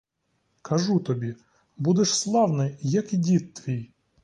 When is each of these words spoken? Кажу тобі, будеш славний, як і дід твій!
Кажу 0.61 0.99
тобі, 0.99 1.35
будеш 1.77 2.15
славний, 2.17 2.77
як 2.81 3.13
і 3.13 3.17
дід 3.17 3.53
твій! 3.53 3.89